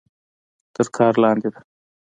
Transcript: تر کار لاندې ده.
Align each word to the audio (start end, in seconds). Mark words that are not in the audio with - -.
تر 0.75 0.87
کار 0.97 1.13
لاندې 1.23 1.49
ده. 1.53 1.59